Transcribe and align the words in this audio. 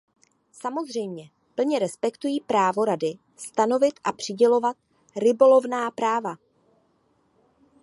Samozřejmě 0.51 1.29
plně 1.55 1.79
respektuji 1.79 2.39
právo 2.41 2.85
Rady 2.85 3.13
stanovit 3.35 3.99
a 4.03 4.11
přidělovat 4.11 4.77
rybolovná 5.19 5.91
práva. 5.91 6.35